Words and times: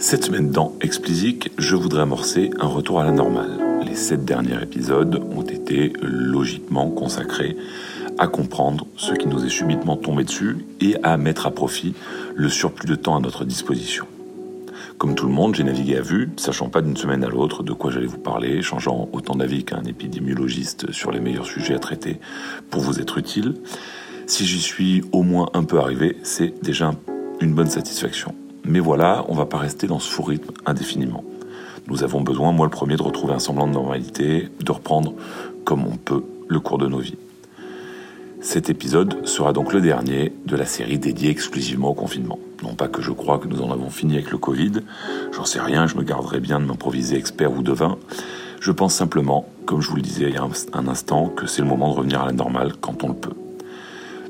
Cette 0.00 0.26
semaine 0.26 0.50
dans 0.50 0.76
Explicit, 0.80 1.50
je 1.58 1.74
voudrais 1.74 2.02
amorcer 2.02 2.50
un 2.60 2.68
retour 2.68 3.00
à 3.00 3.04
la 3.04 3.10
normale. 3.10 3.58
Les 3.84 3.96
sept 3.96 4.24
derniers 4.24 4.62
épisodes 4.62 5.20
ont 5.34 5.42
été 5.42 5.92
logiquement 6.00 6.88
consacrés 6.88 7.56
à 8.16 8.28
comprendre 8.28 8.86
ce 8.96 9.12
qui 9.12 9.26
nous 9.26 9.44
est 9.44 9.48
subitement 9.48 9.96
tombé 9.96 10.22
dessus 10.22 10.58
et 10.80 10.94
à 11.02 11.16
mettre 11.16 11.48
à 11.48 11.50
profit 11.50 11.94
le 12.36 12.48
surplus 12.48 12.86
de 12.86 12.94
temps 12.94 13.16
à 13.16 13.20
notre 13.20 13.44
disposition. 13.44 14.06
Comme 14.98 15.16
tout 15.16 15.26
le 15.26 15.32
monde, 15.32 15.56
j'ai 15.56 15.64
navigué 15.64 15.96
à 15.96 16.02
vue, 16.02 16.30
sachant 16.36 16.68
pas 16.68 16.80
d'une 16.80 16.96
semaine 16.96 17.24
à 17.24 17.28
l'autre 17.28 17.64
de 17.64 17.72
quoi 17.72 17.90
j'allais 17.90 18.06
vous 18.06 18.18
parler, 18.18 18.62
changeant 18.62 19.08
autant 19.12 19.34
d'avis 19.34 19.64
qu'un 19.64 19.82
épidémiologiste 19.82 20.92
sur 20.92 21.10
les 21.10 21.20
meilleurs 21.20 21.46
sujets 21.46 21.74
à 21.74 21.80
traiter 21.80 22.20
pour 22.70 22.82
vous 22.82 23.00
être 23.00 23.18
utile. 23.18 23.54
Si 24.26 24.46
j'y 24.46 24.60
suis 24.60 25.02
au 25.10 25.24
moins 25.24 25.50
un 25.54 25.64
peu 25.64 25.80
arrivé, 25.80 26.16
c'est 26.22 26.54
déjà 26.62 26.92
une 27.40 27.52
bonne 27.52 27.70
satisfaction. 27.70 28.32
Mais 28.68 28.80
voilà, 28.80 29.24
on 29.28 29.34
va 29.34 29.46
pas 29.46 29.56
rester 29.56 29.86
dans 29.86 29.98
ce 29.98 30.10
faux 30.10 30.24
rythme 30.24 30.52
indéfiniment. 30.66 31.24
Nous 31.86 32.04
avons 32.04 32.20
besoin, 32.20 32.52
moi 32.52 32.66
le 32.66 32.70
premier, 32.70 32.96
de 32.96 33.02
retrouver 33.02 33.32
un 33.32 33.38
semblant 33.38 33.66
de 33.66 33.72
normalité, 33.72 34.50
de 34.60 34.72
reprendre 34.72 35.14
comme 35.64 35.86
on 35.86 35.96
peut 35.96 36.22
le 36.48 36.60
cours 36.60 36.76
de 36.76 36.86
nos 36.86 36.98
vies. 36.98 37.16
Cet 38.42 38.68
épisode 38.68 39.26
sera 39.26 39.54
donc 39.54 39.72
le 39.72 39.80
dernier 39.80 40.34
de 40.44 40.54
la 40.54 40.66
série 40.66 40.98
dédiée 40.98 41.30
exclusivement 41.30 41.88
au 41.88 41.94
confinement. 41.94 42.38
Non 42.62 42.74
pas 42.74 42.88
que 42.88 43.00
je 43.00 43.10
crois 43.10 43.38
que 43.38 43.48
nous 43.48 43.62
en 43.62 43.72
avons 43.72 43.88
fini 43.88 44.16
avec 44.16 44.30
le 44.30 44.38
Covid, 44.38 44.72
j'en 45.32 45.46
sais 45.46 45.60
rien, 45.60 45.86
je 45.86 45.96
me 45.96 46.02
garderai 46.02 46.38
bien 46.38 46.60
de 46.60 46.66
m'improviser 46.66 47.16
expert 47.16 47.50
ou 47.52 47.62
devin. 47.62 47.96
Je 48.60 48.70
pense 48.70 48.94
simplement, 48.94 49.48
comme 49.64 49.80
je 49.80 49.88
vous 49.88 49.96
le 49.96 50.02
disais 50.02 50.26
il 50.28 50.34
y 50.34 50.36
a 50.36 50.46
un 50.74 50.88
instant, 50.88 51.28
que 51.28 51.46
c'est 51.46 51.62
le 51.62 51.68
moment 51.68 51.90
de 51.90 51.96
revenir 51.96 52.20
à 52.20 52.26
la 52.26 52.32
normale 52.32 52.74
quand 52.78 53.02
on 53.02 53.08
le 53.08 53.14
peut. 53.14 53.34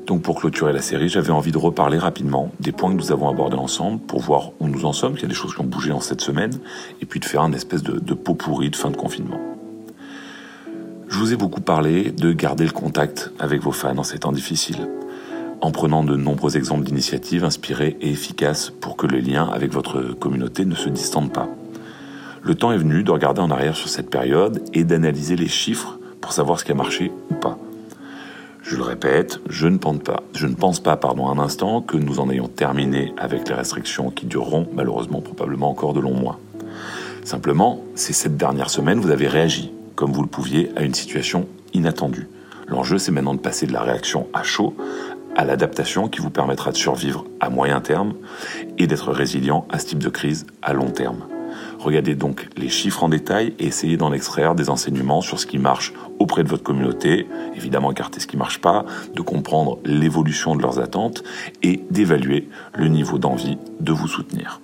Donc 0.09 0.23
pour 0.23 0.39
clôturer 0.39 0.73
la 0.73 0.81
série, 0.81 1.07
j'avais 1.07 1.29
envie 1.29 1.51
de 1.51 1.59
reparler 1.59 1.99
rapidement 1.99 2.51
des 2.59 2.71
points 2.71 2.89
que 2.89 2.97
nous 2.97 3.11
avons 3.11 3.29
abordés 3.29 3.57
ensemble 3.57 3.99
pour 3.99 4.21
voir 4.21 4.53
où 4.59 4.67
nous 4.67 4.85
en 4.85 4.91
sommes, 4.91 5.13
qu'il 5.13 5.21
y 5.21 5.25
a 5.25 5.29
des 5.29 5.35
choses 5.35 5.53
qui 5.53 5.61
ont 5.61 5.65
bougé 5.65 5.91
en 5.91 5.99
cette 5.99 6.21
semaine, 6.21 6.49
et 6.99 7.05
puis 7.05 7.19
de 7.19 7.25
faire 7.25 7.43
un 7.43 7.53
espèce 7.53 7.83
de, 7.83 7.99
de 7.99 8.13
pot 8.15 8.33
pourri 8.33 8.71
de 8.71 8.75
fin 8.75 8.89
de 8.89 8.97
confinement. 8.97 9.39
Je 11.09 11.15
vous 11.15 11.31
ai 11.31 11.35
beaucoup 11.35 11.61
parlé 11.61 12.09
de 12.09 12.33
garder 12.33 12.65
le 12.65 12.71
contact 12.71 13.31
avec 13.37 13.61
vos 13.61 13.71
fans 13.71 13.99
en 13.99 14.03
ces 14.03 14.17
temps 14.17 14.31
difficiles, 14.31 14.89
en 15.61 15.69
prenant 15.69 16.03
de 16.03 16.15
nombreux 16.15 16.57
exemples 16.57 16.85
d'initiatives 16.85 17.43
inspirées 17.43 17.95
et 18.01 18.09
efficaces 18.09 18.71
pour 18.71 18.97
que 18.97 19.05
le 19.05 19.19
lien 19.19 19.47
avec 19.53 19.71
votre 19.71 20.01
communauté 20.15 20.65
ne 20.65 20.73
se 20.73 20.89
distende 20.89 21.31
pas. 21.31 21.47
Le 22.41 22.55
temps 22.55 22.71
est 22.71 22.77
venu 22.77 23.03
de 23.03 23.11
regarder 23.11 23.41
en 23.41 23.51
arrière 23.51 23.75
sur 23.75 23.89
cette 23.89 24.09
période 24.09 24.63
et 24.73 24.85
d'analyser 24.85 25.35
les 25.35 25.47
chiffres 25.47 25.99
pour 26.19 26.33
savoir 26.33 26.59
ce 26.59 26.65
qui 26.65 26.71
a 26.71 26.75
marché 26.75 27.11
ou 27.29 27.35
pas. 27.35 27.59
Je 28.61 28.75
le 28.75 28.83
répète, 28.83 29.39
je 29.49 29.67
ne 29.67 29.77
pense 29.77 29.99
pas, 29.99 30.23
je 30.33 30.45
un 30.45 31.39
instant 31.39 31.81
que 31.81 31.97
nous 31.97 32.19
en 32.19 32.29
ayons 32.29 32.47
terminé 32.47 33.13
avec 33.17 33.47
les 33.47 33.55
restrictions 33.55 34.11
qui 34.11 34.25
dureront 34.25 34.67
malheureusement 34.73 35.21
probablement 35.21 35.69
encore 35.69 35.93
de 35.93 35.99
longs 35.99 36.13
mois. 36.13 36.39
Simplement, 37.23 37.83
ces 37.95 38.13
sept 38.13 38.37
dernières 38.37 38.69
semaines, 38.69 38.99
vous 38.99 39.11
avez 39.11 39.27
réagi, 39.27 39.71
comme 39.95 40.11
vous 40.11 40.21
le 40.21 40.27
pouviez, 40.27 40.71
à 40.75 40.83
une 40.83 40.93
situation 40.93 41.47
inattendue. 41.73 42.27
L'enjeu, 42.67 42.97
c'est 42.97 43.11
maintenant 43.11 43.33
de 43.33 43.39
passer 43.39 43.65
de 43.65 43.73
la 43.73 43.81
réaction 43.81 44.27
à 44.33 44.43
chaud 44.43 44.75
à 45.35 45.45
l'adaptation 45.45 46.07
qui 46.07 46.19
vous 46.19 46.29
permettra 46.29 46.71
de 46.71 46.77
survivre 46.77 47.25
à 47.39 47.49
moyen 47.49 47.81
terme 47.81 48.13
et 48.77 48.87
d'être 48.87 49.11
résilient 49.11 49.65
à 49.69 49.79
ce 49.79 49.87
type 49.87 49.99
de 49.99 50.09
crise 50.09 50.45
à 50.61 50.73
long 50.73 50.89
terme. 50.89 51.23
Regardez 51.79 52.13
donc 52.13 52.49
les 52.57 52.67
chiffres 52.67 53.05
en 53.05 53.09
détail 53.09 53.53
et 53.57 53.67
essayez 53.67 53.95
d'en 53.95 54.11
extraire 54.11 54.53
des 54.53 54.69
enseignements 54.69 55.21
sur 55.21 55.39
ce 55.39 55.45
qui 55.45 55.57
marche 55.57 55.93
auprès 56.19 56.43
de 56.43 56.49
votre 56.49 56.63
communauté, 56.63 57.25
évidemment 57.55 57.91
écarter 57.91 58.19
ce 58.19 58.27
qui 58.27 58.35
ne 58.35 58.39
marche 58.39 58.59
pas, 58.59 58.85
de 59.15 59.21
comprendre 59.21 59.79
l'évolution 59.85 60.57
de 60.57 60.61
leurs 60.61 60.79
attentes 60.79 61.23
et 61.63 61.81
d'évaluer 61.89 62.49
le 62.75 62.89
niveau 62.89 63.17
d'envie 63.17 63.57
de 63.79 63.93
vous 63.93 64.09
soutenir. 64.09 64.59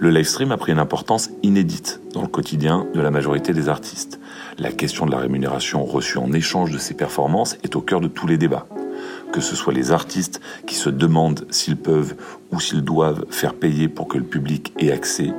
Le 0.00 0.10
live 0.10 0.26
stream 0.26 0.50
a 0.50 0.56
pris 0.56 0.72
une 0.72 0.78
importance 0.78 1.30
inédite 1.42 2.00
dans 2.14 2.22
le 2.22 2.28
quotidien 2.28 2.86
de 2.94 3.00
la 3.00 3.10
majorité 3.10 3.52
des 3.52 3.68
artistes. 3.68 4.18
La 4.58 4.72
question 4.72 5.04
de 5.04 5.10
la 5.10 5.18
rémunération 5.18 5.84
reçue 5.84 6.18
en 6.18 6.32
échange 6.32 6.70
de 6.70 6.78
ces 6.78 6.94
performances 6.94 7.58
est 7.64 7.76
au 7.76 7.82
cœur 7.82 8.00
de 8.00 8.08
tous 8.08 8.26
les 8.26 8.38
débats 8.38 8.66
que 9.36 9.42
ce 9.42 9.54
soit 9.54 9.74
les 9.74 9.92
artistes 9.92 10.40
qui 10.66 10.74
se 10.76 10.88
demandent 10.88 11.46
s'ils 11.50 11.76
peuvent 11.76 12.14
ou 12.52 12.58
s'ils 12.58 12.80
doivent 12.80 13.26
faire 13.28 13.52
payer 13.52 13.86
pour 13.86 14.08
que 14.08 14.16
le 14.16 14.24
public 14.24 14.72
ait 14.78 14.90
accès 14.90 15.30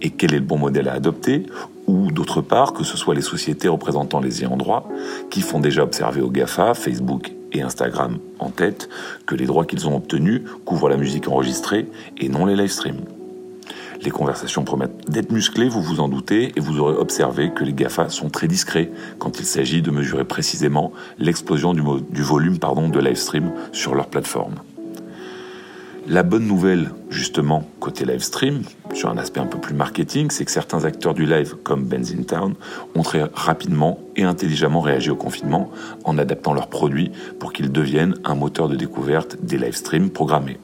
et 0.00 0.10
quel 0.10 0.34
est 0.34 0.38
le 0.38 0.44
bon 0.44 0.56
modèle 0.56 0.88
à 0.88 0.92
adopter, 0.92 1.46
ou 1.88 2.12
d'autre 2.12 2.42
part 2.42 2.74
que 2.74 2.84
ce 2.84 2.96
soit 2.96 3.16
les 3.16 3.22
sociétés 3.22 3.66
représentant 3.66 4.20
les 4.20 4.42
ayants 4.42 4.56
droit 4.56 4.88
qui 5.32 5.40
font 5.40 5.58
déjà 5.58 5.82
observer 5.82 6.20
au 6.20 6.30
GAFA, 6.30 6.74
Facebook 6.74 7.32
et 7.50 7.60
Instagram 7.60 8.18
en 8.38 8.50
tête, 8.50 8.88
que 9.26 9.34
les 9.34 9.46
droits 9.46 9.64
qu'ils 9.64 9.88
ont 9.88 9.96
obtenus 9.96 10.42
couvrent 10.64 10.88
la 10.88 10.96
musique 10.96 11.26
enregistrée 11.26 11.88
et 12.18 12.28
non 12.28 12.46
les 12.46 12.54
live 12.54 12.70
streams. 12.70 13.00
Les 14.02 14.10
conversations 14.10 14.64
promettent 14.64 15.10
d'être 15.10 15.30
musclées, 15.30 15.68
vous 15.68 15.82
vous 15.82 16.00
en 16.00 16.08
doutez, 16.08 16.52
et 16.56 16.60
vous 16.60 16.78
aurez 16.78 16.94
observé 16.94 17.50
que 17.50 17.64
les 17.64 17.74
GAFA 17.74 18.08
sont 18.08 18.30
très 18.30 18.48
discrets 18.48 18.90
quand 19.18 19.40
il 19.40 19.44
s'agit 19.44 19.82
de 19.82 19.90
mesurer 19.90 20.24
précisément 20.24 20.92
l'explosion 21.18 21.74
du, 21.74 21.82
volume 22.22 22.56
de 22.56 22.98
live 22.98 23.16
stream 23.16 23.52
sur 23.72 23.94
leur 23.94 24.06
plateforme. 24.06 24.54
La 26.08 26.22
bonne 26.22 26.46
nouvelle, 26.46 26.92
justement, 27.10 27.68
côté 27.78 28.06
live 28.06 28.22
stream, 28.22 28.62
sur 28.94 29.10
un 29.10 29.18
aspect 29.18 29.40
un 29.40 29.46
peu 29.46 29.58
plus 29.58 29.74
marketing, 29.74 30.30
c'est 30.30 30.46
que 30.46 30.50
certains 30.50 30.86
acteurs 30.86 31.12
du 31.12 31.26
live, 31.26 31.56
comme 31.62 31.84
Benzin 31.84 32.22
Town, 32.22 32.54
ont 32.94 33.02
très 33.02 33.24
rapidement 33.34 34.00
et 34.16 34.22
intelligemment 34.22 34.80
réagi 34.80 35.10
au 35.10 35.16
confinement 35.16 35.70
en 36.04 36.16
adaptant 36.16 36.54
leurs 36.54 36.68
produits 36.68 37.12
pour 37.38 37.52
qu'ils 37.52 37.70
deviennent 37.70 38.14
un 38.24 38.34
moteur 38.34 38.70
de 38.70 38.76
découverte 38.76 39.36
des 39.42 39.58
live 39.58 39.76
streams 39.76 40.08
programmés. 40.08 40.58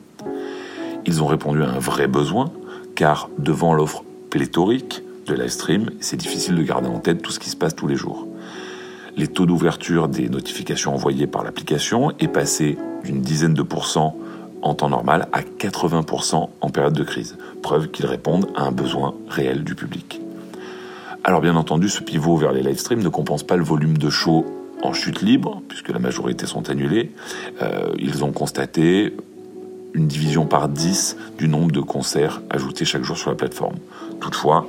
Ils 1.04 1.22
ont 1.22 1.26
répondu 1.26 1.62
à 1.62 1.68
un 1.68 1.78
vrai 1.78 2.08
besoin, 2.08 2.50
car 2.96 3.28
devant 3.38 3.74
l'offre 3.74 4.02
pléthorique 4.30 5.02
de 5.26 5.34
live 5.34 5.50
stream, 5.50 5.90
c'est 6.00 6.16
difficile 6.16 6.56
de 6.56 6.62
garder 6.62 6.88
en 6.88 6.98
tête 6.98 7.22
tout 7.22 7.30
ce 7.30 7.38
qui 7.38 7.50
se 7.50 7.56
passe 7.56 7.76
tous 7.76 7.86
les 7.86 7.94
jours. 7.94 8.26
Les 9.16 9.28
taux 9.28 9.46
d'ouverture 9.46 10.08
des 10.08 10.28
notifications 10.28 10.94
envoyées 10.94 11.26
par 11.26 11.44
l'application 11.44 12.12
est 12.18 12.28
passé 12.28 12.76
d'une 13.04 13.22
dizaine 13.22 13.54
de 13.54 13.62
pourcents 13.62 14.16
en 14.62 14.74
temps 14.74 14.88
normal 14.88 15.28
à 15.32 15.42
80% 15.42 16.48
en 16.60 16.70
période 16.70 16.94
de 16.94 17.04
crise, 17.04 17.38
preuve 17.62 17.88
qu'ils 17.88 18.06
répondent 18.06 18.48
à 18.56 18.64
un 18.64 18.72
besoin 18.72 19.14
réel 19.28 19.62
du 19.62 19.74
public. 19.74 20.20
Alors 21.22 21.40
bien 21.40 21.56
entendu, 21.56 21.88
ce 21.88 22.02
pivot 22.02 22.36
vers 22.36 22.52
les 22.52 22.62
live 22.62 22.78
streams 22.78 23.02
ne 23.02 23.08
compense 23.08 23.42
pas 23.42 23.56
le 23.56 23.64
volume 23.64 23.98
de 23.98 24.10
shows 24.10 24.46
en 24.82 24.92
chute 24.92 25.22
libre, 25.22 25.62
puisque 25.68 25.88
la 25.88 25.98
majorité 25.98 26.46
sont 26.46 26.70
annulés. 26.70 27.12
Euh, 27.62 27.92
ils 27.98 28.24
ont 28.24 28.32
constaté 28.32 29.14
une 29.96 30.06
division 30.06 30.44
par 30.44 30.68
10 30.68 31.16
du 31.38 31.48
nombre 31.48 31.72
de 31.72 31.80
concerts 31.80 32.42
ajoutés 32.50 32.84
chaque 32.84 33.02
jour 33.02 33.16
sur 33.16 33.30
la 33.30 33.36
plateforme. 33.36 33.76
Toutefois, 34.20 34.66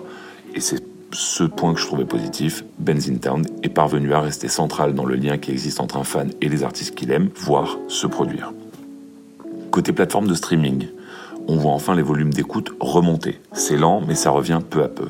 et 0.55 0.61
c'est 0.61 0.81
ce 1.11 1.43
point 1.43 1.73
que 1.73 1.79
je 1.79 1.85
trouvais 1.85 2.05
positif, 2.05 2.63
Benzin 2.79 3.17
Town 3.17 3.45
est 3.61 3.69
parvenu 3.69 4.13
à 4.13 4.21
rester 4.21 4.47
central 4.47 4.93
dans 4.93 5.05
le 5.05 5.15
lien 5.15 5.37
qui 5.37 5.51
existe 5.51 5.81
entre 5.81 5.97
un 5.97 6.05
fan 6.05 6.31
et 6.41 6.47
les 6.47 6.63
artistes 6.63 6.95
qu'il 6.95 7.11
aime, 7.11 7.29
voire 7.35 7.77
se 7.89 8.07
produire. 8.07 8.53
Côté 9.69 9.91
plateforme 9.91 10.27
de 10.27 10.33
streaming, 10.33 10.87
on 11.49 11.57
voit 11.57 11.73
enfin 11.73 11.93
les 11.93 12.01
volumes 12.01 12.33
d'écoute 12.33 12.71
remonter. 12.79 13.39
C'est 13.51 13.77
lent, 13.77 14.01
mais 14.07 14.15
ça 14.15 14.31
revient 14.31 14.61
peu 14.67 14.81
à 14.83 14.87
peu. 14.87 15.09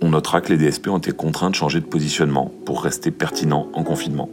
On 0.00 0.10
notera 0.10 0.40
que 0.40 0.52
les 0.52 0.58
DSP 0.58 0.88
ont 0.88 0.98
été 0.98 1.10
contraints 1.10 1.50
de 1.50 1.54
changer 1.56 1.80
de 1.80 1.86
positionnement 1.86 2.52
pour 2.64 2.82
rester 2.82 3.10
pertinents 3.10 3.68
en 3.72 3.82
confinement. 3.82 4.28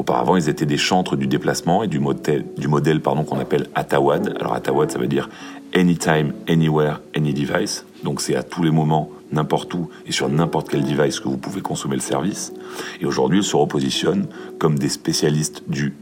Auparavant, 0.00 0.36
ils 0.36 0.48
étaient 0.48 0.64
des 0.64 0.78
chantres 0.78 1.14
du 1.14 1.26
déplacement 1.26 1.82
et 1.82 1.86
du 1.86 1.98
modèle, 1.98 2.46
du 2.56 2.68
modèle 2.68 3.02
pardon, 3.02 3.22
qu'on 3.22 3.38
appelle 3.38 3.66
ATAWAD. 3.74 4.34
Alors 4.40 4.54
ATAWAD, 4.54 4.90
ça 4.90 4.98
veut 4.98 5.06
dire 5.06 5.28
Anytime, 5.74 6.32
Anywhere, 6.48 7.02
Any 7.14 7.34
Device. 7.34 7.84
Donc 8.02 8.22
c'est 8.22 8.34
à 8.34 8.42
tous 8.42 8.62
les 8.62 8.70
moments, 8.70 9.10
n'importe 9.30 9.74
où 9.74 9.90
et 10.06 10.12
sur 10.12 10.30
n'importe 10.30 10.70
quel 10.70 10.84
device 10.84 11.20
que 11.20 11.28
vous 11.28 11.36
pouvez 11.36 11.60
consommer 11.60 11.96
le 11.96 12.00
service. 12.00 12.54
Et 13.02 13.04
aujourd'hui, 13.04 13.40
ils 13.40 13.44
se 13.44 13.54
repositionnent 13.54 14.26
comme 14.58 14.78
des 14.78 14.88
spécialistes 14.88 15.64
du 15.68 15.94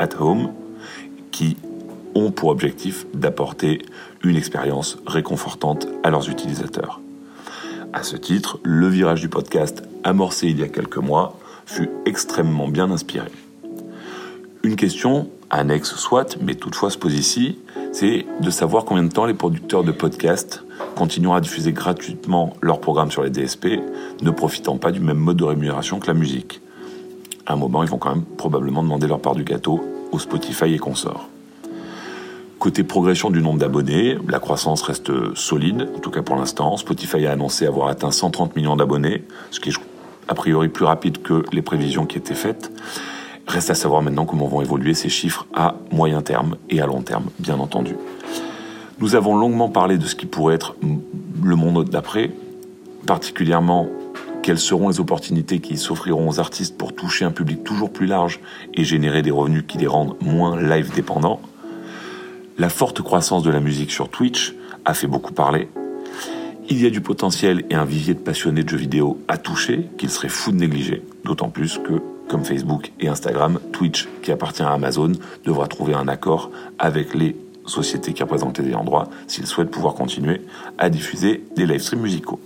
at 0.00 0.20
home 0.20 0.50
qui 1.30 1.56
ont 2.14 2.32
pour 2.32 2.50
objectif 2.50 3.06
d'apporter 3.14 3.80
une 4.22 4.36
expérience 4.36 4.98
réconfortante 5.06 5.88
à 6.04 6.10
leurs 6.10 6.28
utilisateurs. 6.28 7.00
À 7.94 8.02
ce 8.02 8.18
titre, 8.18 8.60
le 8.64 8.88
virage 8.88 9.22
du 9.22 9.30
podcast 9.30 9.82
amorcé 10.04 10.48
il 10.48 10.60
y 10.60 10.62
a 10.62 10.68
quelques 10.68 10.98
mois 10.98 11.38
fut 11.64 11.88
extrêmement 12.04 12.68
bien 12.68 12.90
inspiré. 12.90 13.30
Une 14.66 14.74
question, 14.74 15.30
annexe 15.48 15.94
soit, 15.94 16.36
mais 16.42 16.56
toutefois 16.56 16.90
se 16.90 16.98
pose 16.98 17.14
ici, 17.14 17.56
c'est 17.92 18.26
de 18.40 18.50
savoir 18.50 18.84
combien 18.84 19.04
de 19.04 19.12
temps 19.12 19.24
les 19.24 19.32
producteurs 19.32 19.84
de 19.84 19.92
podcasts 19.92 20.64
continueront 20.96 21.36
à 21.36 21.40
diffuser 21.40 21.72
gratuitement 21.72 22.52
leurs 22.62 22.80
programmes 22.80 23.12
sur 23.12 23.22
les 23.22 23.30
DSP, 23.30 23.78
ne 24.22 24.30
profitant 24.32 24.76
pas 24.76 24.90
du 24.90 24.98
même 24.98 25.18
mode 25.18 25.36
de 25.36 25.44
rémunération 25.44 26.00
que 26.00 26.08
la 26.08 26.14
musique. 26.14 26.60
À 27.46 27.52
un 27.52 27.56
moment, 27.56 27.84
ils 27.84 27.88
vont 27.88 27.98
quand 27.98 28.12
même 28.12 28.24
probablement 28.24 28.82
demander 28.82 29.06
leur 29.06 29.20
part 29.20 29.36
du 29.36 29.44
gâteau 29.44 29.84
au 30.10 30.18
Spotify 30.18 30.74
et 30.74 30.78
consorts. 30.78 31.28
Côté 32.58 32.82
progression 32.82 33.30
du 33.30 33.42
nombre 33.42 33.60
d'abonnés, 33.60 34.18
la 34.28 34.40
croissance 34.40 34.82
reste 34.82 35.36
solide, 35.36 35.88
en 35.96 36.00
tout 36.00 36.10
cas 36.10 36.22
pour 36.22 36.34
l'instant. 36.34 36.76
Spotify 36.76 37.24
a 37.26 37.30
annoncé 37.30 37.66
avoir 37.66 37.86
atteint 37.86 38.10
130 38.10 38.56
millions 38.56 38.74
d'abonnés, 38.74 39.22
ce 39.52 39.60
qui 39.60 39.68
est 39.68 39.74
a 40.26 40.34
priori 40.34 40.68
plus 40.70 40.84
rapide 40.84 41.22
que 41.22 41.44
les 41.52 41.62
prévisions 41.62 42.04
qui 42.04 42.18
étaient 42.18 42.34
faites. 42.34 42.72
Reste 43.46 43.70
à 43.70 43.74
savoir 43.74 44.02
maintenant 44.02 44.24
comment 44.24 44.46
vont 44.46 44.60
évoluer 44.60 44.94
ces 44.94 45.08
chiffres 45.08 45.46
à 45.54 45.76
moyen 45.92 46.20
terme 46.22 46.56
et 46.68 46.80
à 46.80 46.86
long 46.86 47.02
terme, 47.02 47.26
bien 47.38 47.58
entendu. 47.58 47.96
Nous 48.98 49.14
avons 49.14 49.36
longuement 49.36 49.68
parlé 49.68 49.98
de 49.98 50.06
ce 50.06 50.14
qui 50.14 50.26
pourrait 50.26 50.54
être 50.54 50.74
le 51.42 51.54
monde 51.54 51.88
d'après, 51.88 52.32
particulièrement 53.06 53.88
quelles 54.42 54.58
seront 54.58 54.88
les 54.88 55.00
opportunités 55.00 55.60
qui 55.60 55.76
s'offriront 55.76 56.28
aux 56.28 56.40
artistes 56.40 56.78
pour 56.78 56.94
toucher 56.94 57.24
un 57.24 57.30
public 57.30 57.62
toujours 57.64 57.92
plus 57.92 58.06
large 58.06 58.40
et 58.74 58.84
générer 58.84 59.22
des 59.22 59.30
revenus 59.30 59.64
qui 59.66 59.78
les 59.78 59.86
rendent 59.86 60.16
moins 60.20 60.60
live 60.60 60.92
dépendants. 60.94 61.40
La 62.58 62.68
forte 62.68 63.02
croissance 63.02 63.42
de 63.42 63.50
la 63.50 63.60
musique 63.60 63.90
sur 63.90 64.08
Twitch 64.08 64.54
a 64.84 64.94
fait 64.94 65.08
beaucoup 65.08 65.32
parler. 65.32 65.68
Il 66.68 66.82
y 66.82 66.86
a 66.86 66.90
du 66.90 67.00
potentiel 67.00 67.64
et 67.70 67.74
un 67.74 67.84
vivier 67.84 68.14
de 68.14 68.20
passionnés 68.20 68.64
de 68.64 68.68
jeux 68.68 68.76
vidéo 68.76 69.20
à 69.28 69.36
toucher 69.36 69.88
qu'il 69.98 70.10
serait 70.10 70.28
fou 70.28 70.52
de 70.52 70.56
négliger, 70.56 71.02
d'autant 71.24 71.48
plus 71.48 71.78
que, 71.78 72.00
comme 72.28 72.44
Facebook 72.44 72.92
et 73.00 73.08
Instagram, 73.08 73.58
Twitch, 73.72 74.08
qui 74.22 74.32
appartient 74.32 74.62
à 74.62 74.72
Amazon, 74.72 75.12
devra 75.44 75.66
trouver 75.66 75.94
un 75.94 76.08
accord 76.08 76.50
avec 76.78 77.14
les 77.14 77.36
sociétés 77.66 78.12
qui 78.12 78.22
représentent 78.22 78.58
les 78.58 78.74
endroits 78.74 79.08
s'ils 79.26 79.46
souhaitent 79.46 79.70
pouvoir 79.70 79.94
continuer 79.94 80.42
à 80.78 80.88
diffuser 80.88 81.44
des 81.56 81.66
live 81.66 81.80
streams 81.80 82.02
musicaux. 82.02 82.40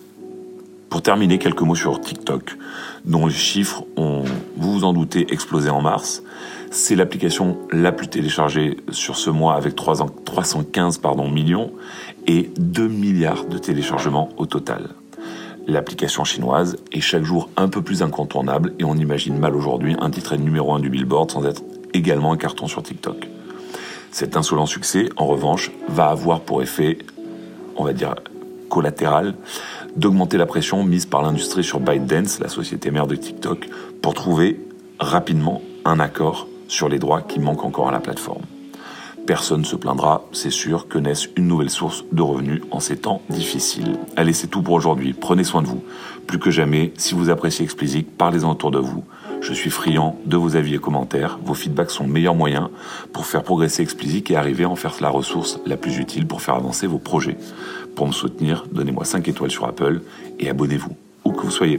Pour 0.88 1.02
terminer, 1.02 1.38
quelques 1.38 1.60
mots 1.60 1.76
sur 1.76 2.00
TikTok, 2.00 2.56
dont 3.04 3.26
les 3.26 3.32
chiffres 3.32 3.84
ont, 3.96 4.24
vous 4.56 4.72
vous 4.72 4.84
en 4.84 4.92
doutez, 4.92 5.32
explosé 5.32 5.70
en 5.70 5.80
mars. 5.80 6.24
C'est 6.72 6.96
l'application 6.96 7.58
la 7.70 7.92
plus 7.92 8.08
téléchargée 8.08 8.76
sur 8.90 9.16
ce 9.16 9.30
mois 9.30 9.54
avec 9.54 9.76
315 9.76 10.98
pardon, 10.98 11.30
millions 11.30 11.70
et 12.26 12.50
2 12.58 12.88
milliards 12.88 13.44
de 13.44 13.58
téléchargements 13.58 14.30
au 14.36 14.46
total. 14.46 14.90
L'application 15.66 16.24
chinoise 16.24 16.76
est 16.92 17.00
chaque 17.00 17.24
jour 17.24 17.50
un 17.56 17.68
peu 17.68 17.82
plus 17.82 18.02
incontournable 18.02 18.74
et 18.78 18.84
on 18.84 18.94
imagine 18.94 19.38
mal 19.38 19.54
aujourd'hui 19.54 19.94
un 20.00 20.10
titre 20.10 20.36
numéro 20.36 20.72
1 20.72 20.80
du 20.80 20.90
Billboard 20.90 21.30
sans 21.30 21.44
être 21.44 21.62
également 21.92 22.32
un 22.32 22.36
carton 22.36 22.66
sur 22.66 22.82
TikTok. 22.82 23.28
Cet 24.10 24.36
insolent 24.36 24.66
succès, 24.66 25.08
en 25.16 25.26
revanche, 25.26 25.70
va 25.88 26.06
avoir 26.06 26.40
pour 26.40 26.62
effet, 26.62 26.98
on 27.76 27.84
va 27.84 27.92
dire, 27.92 28.14
collatéral, 28.68 29.34
d'augmenter 29.96 30.38
la 30.38 30.46
pression 30.46 30.82
mise 30.84 31.06
par 31.06 31.22
l'industrie 31.22 31.64
sur 31.64 31.80
ByteDance, 31.80 32.40
la 32.40 32.48
société 32.48 32.90
mère 32.90 33.06
de 33.06 33.16
TikTok, 33.16 33.68
pour 34.02 34.14
trouver 34.14 34.60
rapidement 34.98 35.62
un 35.84 36.00
accord 36.00 36.48
sur 36.68 36.88
les 36.88 36.98
droits 36.98 37.22
qui 37.22 37.40
manquent 37.40 37.64
encore 37.64 37.88
à 37.88 37.92
la 37.92 38.00
plateforme. 38.00 38.42
Personne 39.30 39.60
ne 39.60 39.64
se 39.64 39.76
plaindra, 39.76 40.24
c'est 40.32 40.50
sûr, 40.50 40.88
que 40.88 40.98
naisse 40.98 41.28
une 41.36 41.46
nouvelle 41.46 41.70
source 41.70 42.04
de 42.10 42.20
revenus 42.20 42.62
en 42.72 42.80
ces 42.80 42.96
temps 42.96 43.22
difficiles. 43.30 43.96
Allez, 44.16 44.32
c'est 44.32 44.48
tout 44.48 44.60
pour 44.60 44.74
aujourd'hui. 44.74 45.12
Prenez 45.12 45.44
soin 45.44 45.62
de 45.62 45.68
vous. 45.68 45.84
Plus 46.26 46.40
que 46.40 46.50
jamais, 46.50 46.92
si 46.96 47.14
vous 47.14 47.30
appréciez 47.30 47.64
Explicit, 47.64 48.10
parlez-en 48.10 48.50
autour 48.50 48.72
de 48.72 48.80
vous. 48.80 49.04
Je 49.40 49.52
suis 49.52 49.70
friand 49.70 50.18
de 50.26 50.36
vos 50.36 50.56
avis 50.56 50.74
et 50.74 50.78
commentaires. 50.78 51.38
Vos 51.44 51.54
feedbacks 51.54 51.92
sont 51.92 52.08
le 52.08 52.12
meilleur 52.12 52.34
moyen 52.34 52.70
pour 53.12 53.24
faire 53.24 53.44
progresser 53.44 53.84
Explicit 53.84 54.28
et 54.32 54.34
arriver 54.34 54.64
à 54.64 54.68
en 54.68 54.74
faire 54.74 54.96
la 55.00 55.10
ressource 55.10 55.60
la 55.64 55.76
plus 55.76 55.98
utile 55.98 56.26
pour 56.26 56.42
faire 56.42 56.56
avancer 56.56 56.88
vos 56.88 56.98
projets. 56.98 57.36
Pour 57.94 58.08
me 58.08 58.12
soutenir, 58.12 58.64
donnez-moi 58.72 59.04
5 59.04 59.28
étoiles 59.28 59.52
sur 59.52 59.64
Apple 59.64 60.00
et 60.40 60.50
abonnez-vous, 60.50 60.96
où 61.24 61.30
que 61.30 61.42
vous 61.42 61.52
soyez. 61.52 61.78